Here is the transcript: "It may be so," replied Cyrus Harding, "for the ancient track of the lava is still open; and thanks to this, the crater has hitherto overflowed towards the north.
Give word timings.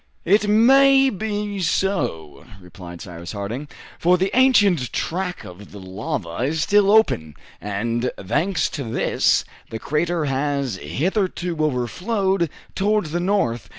"It 0.25 0.47
may 0.49 1.11
be 1.11 1.59
so," 1.61 2.43
replied 2.59 3.01
Cyrus 3.01 3.33
Harding, 3.33 3.67
"for 3.99 4.17
the 4.17 4.35
ancient 4.35 4.91
track 4.91 5.43
of 5.43 5.71
the 5.71 5.79
lava 5.79 6.37
is 6.43 6.63
still 6.63 6.89
open; 6.89 7.35
and 7.61 8.09
thanks 8.17 8.67
to 8.69 8.83
this, 8.83 9.45
the 9.69 9.77
crater 9.77 10.25
has 10.25 10.77
hitherto 10.77 11.63
overflowed 11.63 12.49
towards 12.73 13.11
the 13.11 13.19
north. 13.19 13.69